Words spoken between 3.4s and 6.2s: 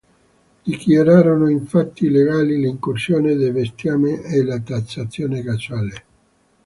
bestiame e la tassazione casuale.